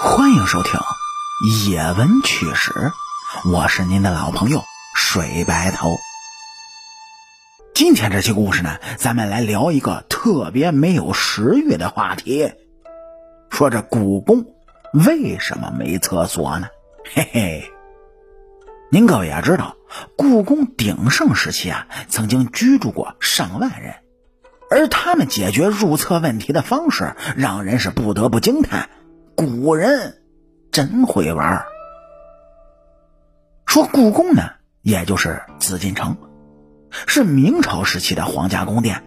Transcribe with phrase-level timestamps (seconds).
[0.00, 0.80] 欢迎收听
[1.70, 2.70] 《野闻趣史》，
[3.50, 4.62] 我是您的老朋友
[4.94, 5.90] 水白头。
[7.74, 12.52] 今天这期故事呢，咱们来聊一个特别没有食欲的话题，
[13.50, 14.46] 说这故宫
[14.94, 16.68] 为什么没厕所呢？
[17.12, 17.70] 嘿嘿，
[18.90, 19.76] 您各位也知道，
[20.16, 23.96] 故宫鼎盛时期啊，曾经居住过上万人，
[24.70, 28.88] 而他们解决入厕问题的方式，让人是不得不惊叹。
[29.42, 30.18] 古人
[30.70, 31.64] 真会玩
[33.66, 34.50] 说故宫呢，
[34.82, 36.16] 也就是紫禁城，
[37.08, 39.02] 是明朝时期的皇家宫殿。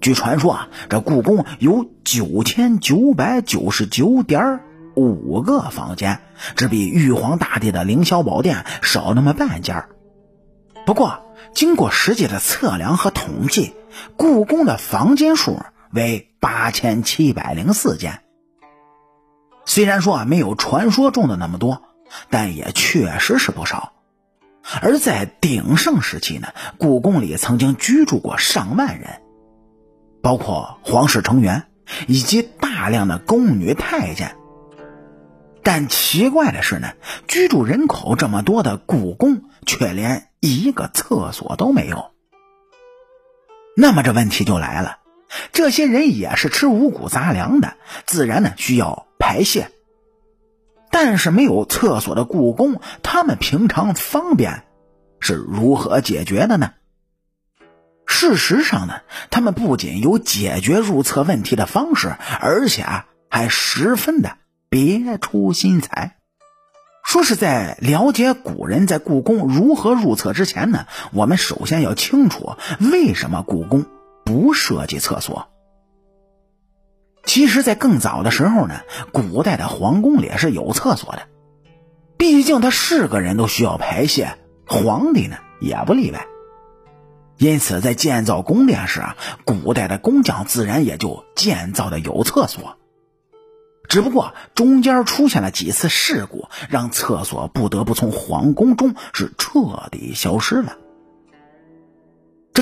[0.00, 4.60] 据传说啊，这故宫有九千九百九十九点
[4.96, 6.20] 五个房间，
[6.56, 9.84] 只比玉皇大帝的凌霄宝殿少那么半间
[10.86, 11.22] 不过，
[11.54, 13.74] 经过实际的测量和统计，
[14.16, 15.60] 故宫的房间数
[15.92, 18.22] 为八千七百零四间。
[19.70, 21.84] 虽然说啊没有传说中的那么多，
[22.28, 23.92] 但也确实是不少。
[24.82, 29.20] 而在鼎盛时期呢，故宫里曾经居住过上万人，
[30.24, 31.68] 包括皇室成员
[32.08, 34.34] 以及大量的宫女太监。
[35.62, 36.88] 但奇怪的是呢，
[37.28, 42.10] 居住人口这么多的故宫，却连一个厕所都没有。
[43.76, 44.96] 那么这问题就来了，
[45.52, 47.74] 这些人也是吃五谷杂粮的，
[48.04, 49.06] 自然呢需要。
[49.30, 49.70] 排泄，
[50.90, 54.64] 但是没有厕所的故宫，他们平常方便
[55.20, 56.72] 是如何解决的呢？
[58.08, 62.84] 事实上呢，他们不仅有解决入厕问题的方式，而且
[63.30, 64.32] 还十分的
[64.68, 66.16] 别出心裁。
[67.04, 73.86] 说是在了解古人在故宫如何入厕之前呢，我们首先要清楚为什么故宫
[74.24, 75.46] 不设计厕所。
[77.24, 78.80] 其实，在更早的时候呢，
[79.12, 81.22] 古代的皇宫里是有厕所的。
[82.16, 86.26] 毕竟他是个人都需要排泄，皇帝呢也不例外。
[87.38, 92.76] 因此，在建造宫殿时啊，古代的工匠自然也就建造的有厕所。
[93.88, 100.76] 只不过中间出现了几次事故，让厕所不得不从皇宫中是彻底消失了。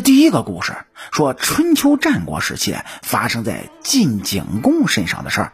[0.01, 0.75] 第一个故事
[1.13, 5.53] 说，春秋战国时期发生在晋景公身上的事儿。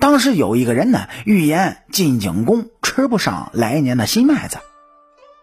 [0.00, 4.58] 当时有一个人呢，预言晋景公吃不上来年的新麦子。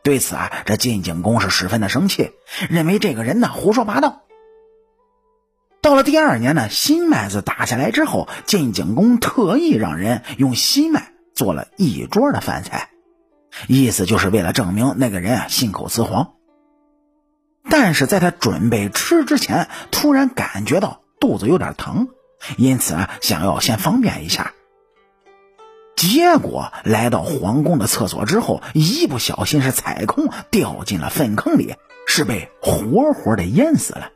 [0.03, 2.31] 对此啊，这晋景公是十分的生气，
[2.69, 4.21] 认为这个人呢胡说八道。
[5.81, 12.89] 到了第二年呢，新麦子打下来之后，晋景公特意让人用新麦做了一桌的饭菜，
[13.67, 16.34] 意思就是为了证明那个人啊信口雌黄。
[17.85, 22.07] 但是在他准备吃之前，突然感觉到肚子有点疼，
[22.57, 24.53] 因此啊，想要先方便一下。
[25.95, 31.75] 结果来到皇宫的厕所之后，一不小心是踩空，掉进了粪坑里，
[32.07, 34.09] 是被活活的淹死了。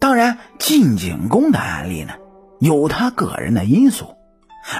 [0.00, 2.14] 当然，晋景公的案例呢，
[2.58, 4.16] 有他个人的因素，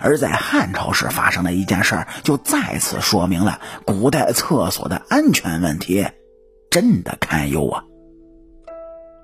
[0.03, 6.09] 而在汉朝时发生的一件事，就再次说明了古代厕所的安全问题。
[6.71, 7.84] 真的堪忧啊！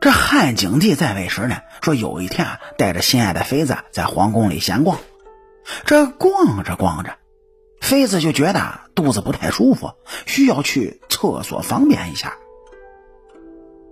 [0.01, 4.99] 这汉景帝在位时呢，说有一天啊，带着心爱的妃子在皇宫里闲逛，
[5.87, 7.17] 这逛着逛着，
[7.81, 9.93] 妃子就觉得肚子不太舒服，
[10.27, 12.35] 需要去厕所方便一下。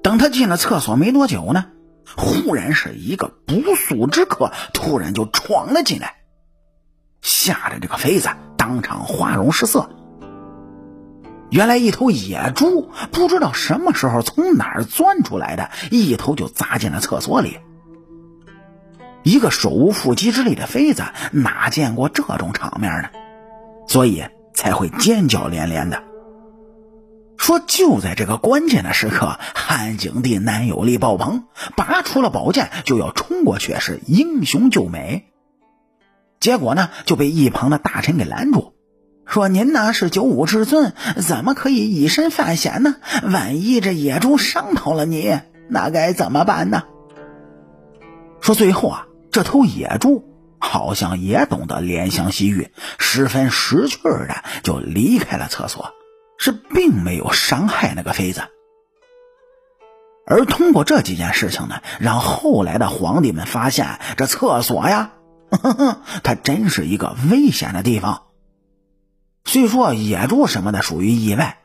[0.02, 1.66] 等他进了厕所没多久呢，
[2.16, 6.16] 忽然是一个不速之客突然就闯了进来，
[7.22, 9.88] 吓得这个妃子当场花容失色。
[11.52, 17.58] 原来一头野猪不知道什么时候从哪儿钻出来的，一头就砸进了厕所里。
[19.22, 23.10] 一个手无缚鸡之力的妃子哪见过这种场面呢？
[23.86, 24.24] 所以
[24.54, 26.02] 才会尖叫连连的。
[27.36, 31.44] 说就在这个关键的时刻，汉景帝男友力爆棚，
[31.76, 35.26] 拔出了宝剑就要冲过去，是英雄救美。
[36.40, 38.71] 结果呢，就被一旁的大臣给拦住。
[39.32, 40.92] 说您呢是九五之尊，
[41.26, 42.96] 怎么可以以身犯险呢？
[43.22, 45.40] 万一这野猪伤到了你，
[45.70, 46.82] 那该怎么办呢？
[48.42, 50.22] 说最后啊，这头野猪
[50.58, 52.68] 好像也懂得怜香惜玉，
[52.98, 55.94] 十分识趣的就离开了厕所，
[56.36, 58.42] 是并没有伤害那个妃子。
[60.26, 65.12] 而通过这几件事情呢，让后来的皇帝们发现，这厕所呀，
[66.22, 68.24] 它真是一个危险的地方。
[69.44, 71.58] 虽说野猪什么的属于意外，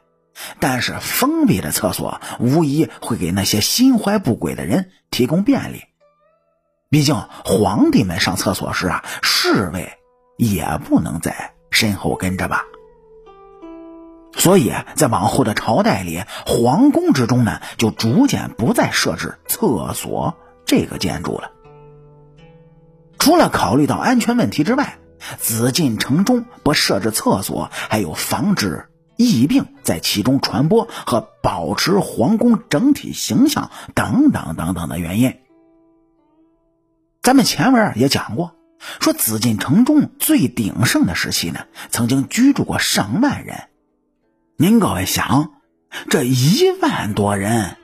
[0.59, 5.83] 但是封闭的厕所无疑会给那些心怀不轨的人提供便利。
[6.89, 9.97] 毕竟皇帝们上厕所时啊，侍卫
[10.37, 12.63] 也不能在身后跟着吧。
[14.33, 20.35] 所以在往后的朝代里，皇宫之中呢，就逐渐不再设置厕所
[20.65, 21.51] 这个建筑了。
[23.17, 24.99] 除了考虑到安全问题之外，
[25.39, 35.37] 紫禁城中不设置厕所，还有防止疫病在其中传播和保持皇宫整体形象等等等等的原因。
[37.21, 38.55] 咱们前文也讲过，
[38.99, 43.63] 说紫禁城中最鼎盛的时期呢，曾经居住过上万人。
[44.55, 45.51] 您各位想，
[46.09, 47.75] 这一万多人，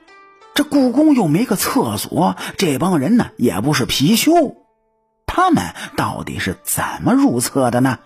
[0.54, 4.54] 这故宫又没个厕所，这帮人呢也不是貔貅。
[5.34, 7.98] 他们到底是怎么入册的呢？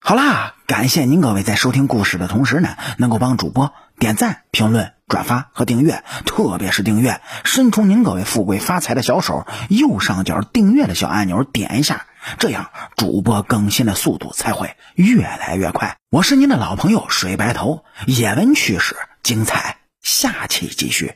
[0.00, 12.06] 好啦，感谢您各位在收听故事的同时呢，能够帮主播点赞、评论、转发和订阅，特别是订阅，伸出您各位富贵发财的小手，右上角订阅的小按钮点一下，
[12.40, 15.96] 这样主播更新的速度才会越来越快。
[16.10, 21.14] 我是您的老朋友水白头，野闻趣事精彩，下期继续。